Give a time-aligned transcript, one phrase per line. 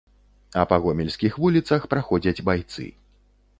[0.61, 2.91] А па гомельскіх вуліцах праходзяць байцы.